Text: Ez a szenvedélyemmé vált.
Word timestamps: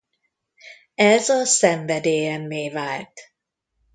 Ez 0.95 1.29
a 1.29 1.45
szenvedélyemmé 1.45 2.69
vált. 2.69 3.21